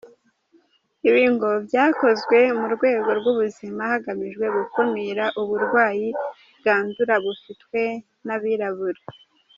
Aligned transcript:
Ibi 1.09 1.23
ngo 1.33 1.49
byakozwe 1.67 2.37
mu 2.59 2.67
rwego 2.75 3.09
rw’ubuzima, 3.19 3.81
hagamijwe 3.91 4.45
gukumira 4.57 5.25
uburwayi 5.41 6.07
bwandura 6.59 7.13
bufitwe 7.23 7.81
n’abirabura. 8.25 9.01